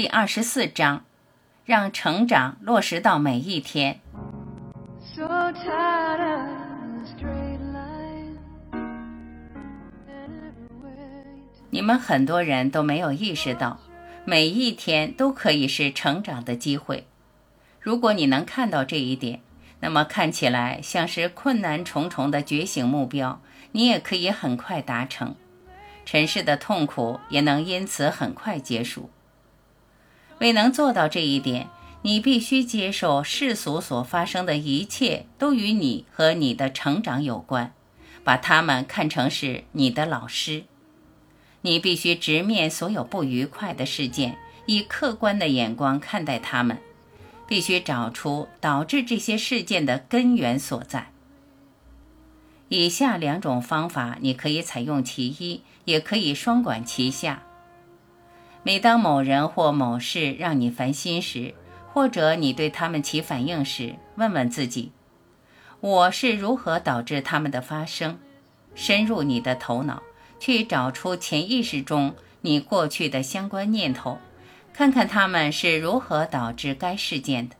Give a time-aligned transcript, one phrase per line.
[0.00, 1.04] 第二十四章，
[1.66, 4.00] 让成长落实到每一天。
[5.14, 6.48] So tired of
[11.68, 13.78] 你们很多人都没有意识到，
[14.24, 17.06] 每一天都可以是成长的机会。
[17.78, 19.40] 如果你能看到这一点，
[19.80, 23.42] 那么看起来像是困难重重的觉醒目标，
[23.72, 25.34] 你也可以很快达成。
[26.06, 29.10] 尘世的痛苦也能因此很快结束。
[30.40, 31.68] 未能做到这一点，
[32.02, 37.74] 你必须接受世俗所发生的一切都与你和你的成长有关，
[38.24, 40.64] 把它们看成是你的老师。
[41.60, 46.78] 你必须直面所有不愉快的事件，以客观的眼光看待它们，
[47.46, 51.12] 必须找出导致这些事件的根源所在。
[52.70, 57.42] 以下两种方法，你可以采用其一，也可以双管齐下。
[58.62, 61.54] 每当某人或某事让你烦心时，
[61.92, 64.92] 或者你对他们起反应时，问问自己：
[65.80, 68.18] 我是如何导致他们的发生？
[68.74, 70.02] 深入你的头脑，
[70.38, 74.18] 去找出潜意识中你过去的相关念头，
[74.74, 77.56] 看看他们是如何导致该事件的。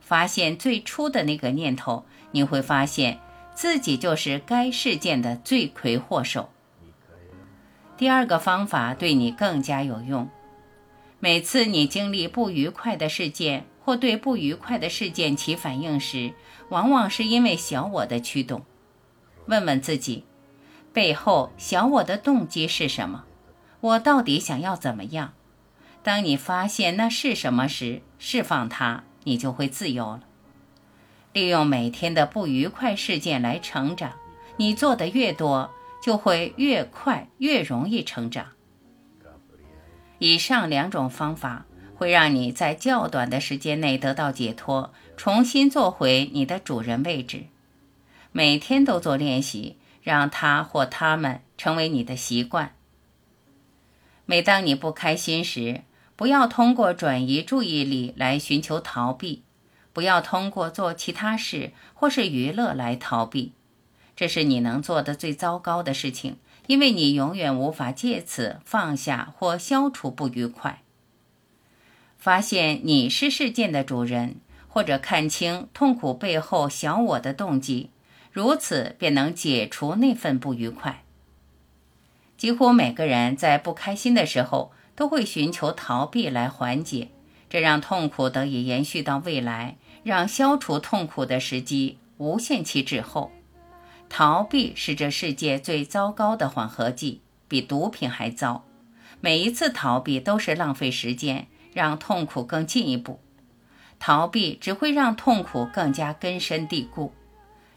[0.00, 3.18] 发现最初的那个念头，你会发现
[3.52, 6.50] 自己就是该事件的罪魁祸首。
[8.00, 10.30] 第二个方法对你更加有用。
[11.18, 16.32] 每次你经历不愉快的事件或对不愉快的事件起反应时，
[16.70, 18.64] 往往是因为小我的驱动。
[19.44, 20.24] 问问自己，
[20.94, 23.24] 背后小我的动机是什么？
[23.82, 25.34] 我到底想要怎么样？
[26.02, 30.22] 当你发现那是什么时，释放它，你就会自由了。
[31.34, 34.12] 利用每天的不愉快事件来成长，
[34.56, 35.70] 你做的越多，
[36.00, 38.48] 就会越快，越容易成长。
[40.18, 47.44] 以上两种方法会让你在较短的时间内得到解脱，重新做回你的主人位置。
[48.32, 52.74] 每天都做练习，让他或他们成为你的习惯。
[54.24, 55.82] 每当你不开心时，
[56.16, 59.42] 不要通过转移注意力来寻求逃避，
[59.92, 63.52] 不要通过做其他事或是娱乐来逃避。
[64.20, 66.36] 这是你能做的最糟糕的事情，
[66.66, 70.82] 因为你永远无法借此放下或消除不愉快。
[72.18, 74.36] 发现你是事件的主人，
[74.68, 77.88] 或者看清痛苦背后小我的动机，
[78.30, 81.02] 如此便能解除那份不愉快。
[82.36, 87.08] 几乎每个人在不开心的时候都会寻求逃避来缓解，
[87.48, 93.32] 这让痛苦得以延续到未来，让消除痛苦的时机无限期滞后。
[94.10, 98.64] 逃避是这世界最糟糕的缓和剂，比毒品还糟。
[99.20, 103.20] 每一次逃避都是浪费时间，让痛苦更进一步。
[104.00, 107.14] 逃避只会让痛苦更加根深蒂固。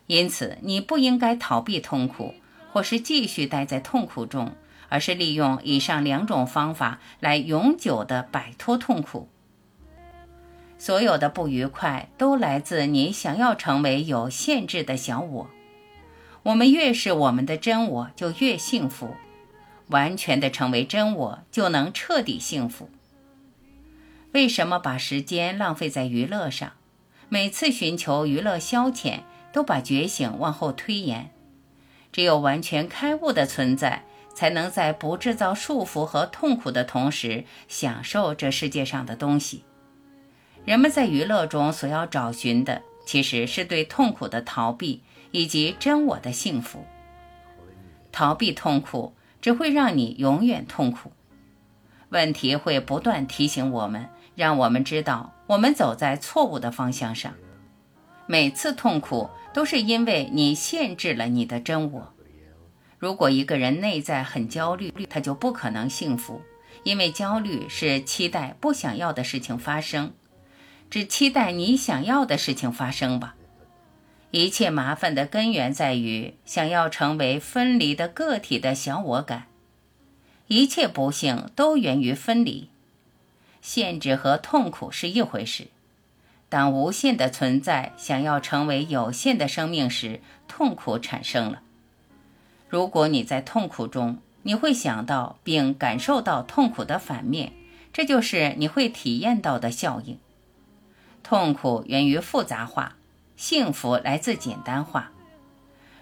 [0.08, 2.34] 因此，你不应该逃避痛苦，
[2.72, 4.54] 或是继续待在痛苦中，
[4.90, 9.30] 而是利用以上两种方法来永久地摆脱痛苦。
[10.80, 15.50] 所有的不愉快都来自你想要成为有限制的小我。
[16.44, 19.16] 我们越是我们的真我，就越幸福。
[19.88, 22.90] 完全的成为真我，就能彻底幸福。
[24.32, 26.74] 为什么把时间浪费在娱乐上？
[27.30, 29.20] 每次寻求娱乐消遣，
[29.52, 31.32] 都把觉醒往后推延。
[32.12, 34.04] 只有完全开悟的存在，
[34.34, 39.64] 才能在不制造束缚和痛苦的同时，享受这世界上的东西。
[40.66, 45.02] 人们在娱乐中所要找寻的，其实是对痛苦的逃避。
[45.34, 46.86] 以及真我的幸福。
[48.14, 51.12] 逃避痛苦只会让你永远痛苦。
[52.10, 57.34] 问题会不断提醒我们，让我们知道我们走在错误的方向上。
[58.28, 62.14] 每次痛苦都是因为你限制了你的真我。
[63.00, 66.42] 如果一个人内在很焦虑，他就不可能幸福，
[66.84, 70.14] 因为焦虑是期待不想要的事情发生。
[70.92, 73.36] 只期待你想要的事情发生吧。
[74.36, 79.46] 一切麻烦的根源在于想要成为分离的个体的小我感，
[80.48, 82.68] 一切不幸都源于分离。
[83.62, 85.68] 限制和痛苦是一回事，
[86.50, 91.62] 当无限的存在想要成为有限的生命时，痛苦产生了。
[92.68, 97.54] 如果你在痛苦中，你会想到并感受到痛苦的反面，
[97.94, 100.18] 这就是你会体验到的效应。
[101.22, 102.96] 痛苦源于复杂化。
[103.44, 105.12] 幸福来自简单化。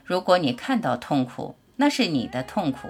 [0.05, 2.89] 如果你看到痛苦，那是你的痛苦；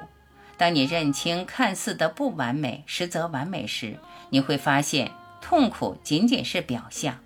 [0.57, 3.97] 当你认清看似的不完美，实则完美时，
[4.29, 5.09] 你会发现
[5.39, 7.19] 痛苦仅仅是表象。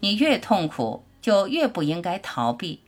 [0.00, 2.80] 你越痛苦，就越不应该逃避，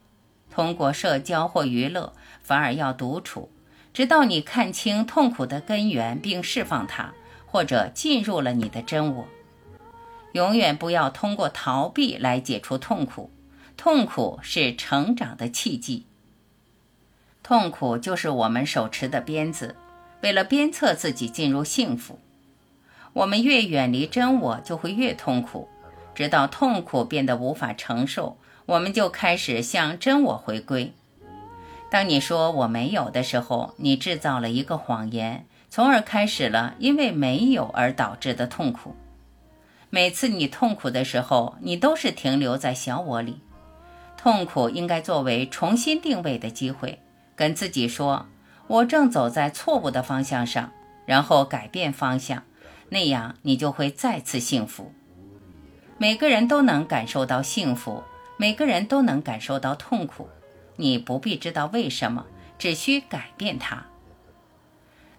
[0.51, 3.53] 通过社交或娱乐，反而要独处，
[3.95, 7.15] 直到你看清痛苦的根源并释放它，
[7.47, 9.29] 或者进入了你的真我。
[10.33, 13.31] 永远不要通过逃避来解除痛苦，
[13.77, 16.05] 痛苦是成长的契机。
[17.43, 19.77] 痛苦就是我们手持的鞭子，
[20.21, 22.19] 为了鞭策自己进入幸福。
[23.15, 25.69] 我们越远离真我，就会越痛苦，
[26.15, 28.37] 直到痛苦变得无法承受，
[28.67, 30.93] 我们就开始向真我回归。
[31.91, 38.95] 当你说我没有的时候，你制造了一个谎言，从而开始了因为没有而导致的痛苦。
[39.91, 43.41] 每次你痛苦的时候，你都是停留在小我里。
[44.17, 47.01] 痛苦应该作为重新定位的机会，
[47.37, 48.27] 跟自己说
[48.67, 50.73] ：“我正走在错误的方向上。”
[51.07, 52.43] 然后改变方向，
[52.91, 54.93] 那样你就会再次幸福。
[55.97, 58.03] 每个人都能感受到幸福，
[58.37, 60.29] 每个人都能感受到痛苦。
[60.77, 62.27] 你不必知道为什么，
[62.59, 63.87] 只需改变它。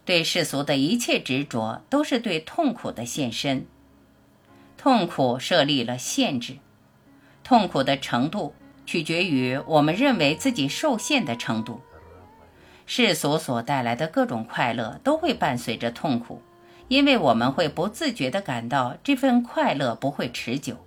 [0.05, 3.65] 对世俗的一切执着，都是对痛苦的献身。
[4.81, 6.55] 痛苦设立了限制，
[7.43, 8.55] 痛苦的程度
[8.85, 11.81] 取决于我们认为自己受限的程度。
[12.85, 16.41] 世俗所带来的各种快乐都会伴随着痛苦，
[16.87, 20.77] 因为我们会不自觉地感到这份快乐不会持久。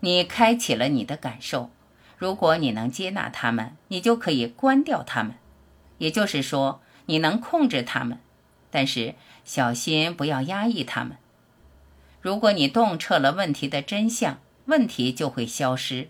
[0.00, 1.70] 你开启了你的感受，
[2.18, 5.36] 如果你能接纳它们，你就可以关掉它们，
[5.98, 8.18] 也就是说，你能控制它们，
[8.72, 9.14] 但是
[9.44, 11.16] 小心不要压抑它们。
[12.26, 16.08] 如果你洞彻了问题的真相，问题就会消失。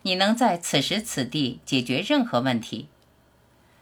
[0.00, 2.88] 你能在此时此地解决任何问题。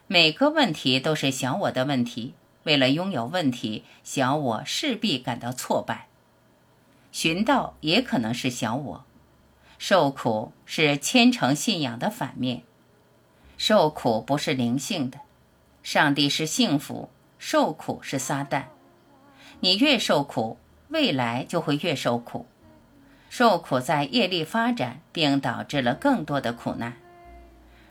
[0.09, 2.35] 每个问题都是小我的问题。
[2.65, 6.09] 为了拥有问题，小我势必感到挫败。
[7.13, 9.05] 寻道也可能是小我。
[9.79, 12.65] 受苦是虔诚信仰的反面。
[13.57, 15.21] 受苦不是灵性的。
[15.85, 18.65] 上帝是幸福，受苦是撒旦。
[19.61, 20.59] 你越受苦。
[20.95, 22.47] 未来就会越受苦，
[23.29, 26.95] 受苦在业力发展，并导致了更多的苦难。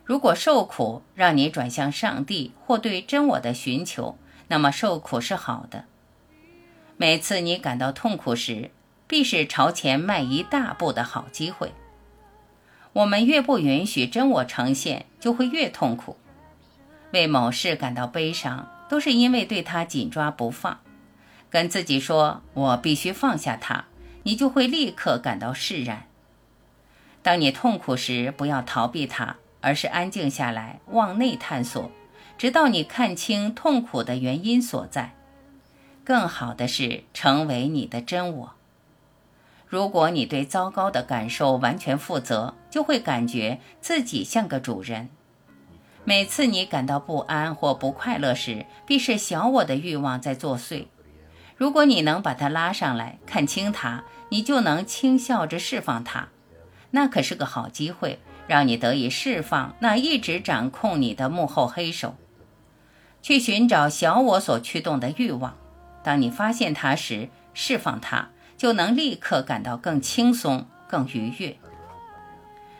[0.05, 4.17] 如果受苦让你转向上帝或对真我的寻求，
[4.47, 5.83] 那么受苦是好的。
[6.95, 8.71] 每次你感到痛苦时，
[9.05, 11.73] 必是朝前迈一大步的好机会。
[12.93, 16.15] 我们越不允许真我呈现，就会越痛苦。
[17.11, 20.79] 为某事感到悲伤，都是因为对他紧抓不放。
[21.53, 23.85] 跟自己说：“我必须放下它。”
[24.25, 26.07] 你就会立刻感到释然。
[27.21, 31.91] 当你痛苦时，不要逃避它，而是安静下来，往内探索，
[32.39, 35.13] 直到你看清痛苦的原因所在。
[36.03, 38.53] 更好的是成为你的真我。
[39.67, 45.09] 如果你对糟糕的感受完全负责，就会感觉自己像个主人。
[46.03, 50.87] 每次你感到不安或不快乐时，必是小我的欲望在作祟。
[51.63, 56.27] 如果你能把它拉上来看清它，你就能轻笑着释放它。
[56.91, 62.17] 那可是个好机会，让你得以释放那一直掌控你的幕后黑手，
[63.21, 65.55] 去寻找小我所驱动的欲望。
[66.03, 68.27] 当你发现它时，释放它，
[68.57, 71.55] 就能立刻感到更轻松、更愉悦。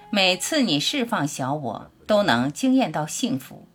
[0.10, 3.66] 每次你释放小我，都能惊艳到幸福。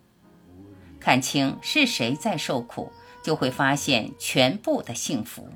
[0.99, 2.91] 看清是谁在受苦。
[3.23, 5.47] 就会发现全部的幸福。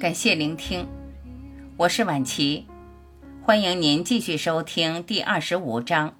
[0.00, 0.86] 感谢聆听，
[1.76, 2.66] 我是婉琪，
[3.42, 6.14] 欢迎您继续收听第二十五章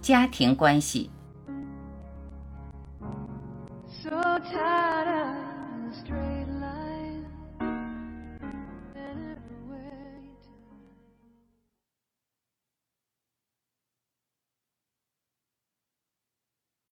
[0.00, 1.10] 家庭关系。